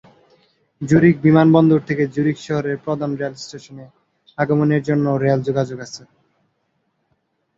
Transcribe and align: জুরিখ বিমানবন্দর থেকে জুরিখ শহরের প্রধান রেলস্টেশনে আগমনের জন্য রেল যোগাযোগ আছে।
জুরিখ 0.81 1.15
বিমানবন্দর 1.25 1.79
থেকে 1.89 2.03
জুরিখ 2.15 2.37
শহরের 2.39 2.77
প্রধান 2.85 3.11
রেলস্টেশনে 3.15 3.85
আগমনের 4.37 4.81
জন্য 4.89 5.05
রেল 5.23 5.39
যোগাযোগ 5.47 5.77
আছে। 5.87 6.03